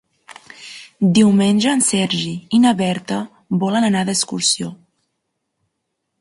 Diumenge 1.17 1.73
en 1.73 1.83
Sergi 1.87 2.31
i 2.59 2.61
na 2.63 2.71
Berta 2.79 3.19
volen 3.65 3.87
anar 3.91 4.03
d'excursió. 4.09 4.73